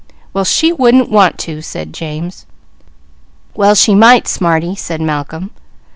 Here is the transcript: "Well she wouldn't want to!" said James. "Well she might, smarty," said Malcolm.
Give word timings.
"Well 0.33 0.45
she 0.45 0.73
wouldn't 0.73 1.11
want 1.11 1.37
to!" 1.45 1.61
said 1.61 1.93
James. 1.93 2.47
"Well 3.53 3.75
she 3.75 3.93
might, 3.93 4.27
smarty," 4.27 4.73
said 4.73 4.99
Malcolm. 4.99 5.51